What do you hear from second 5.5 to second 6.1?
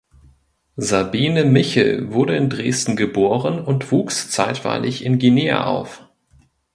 auf.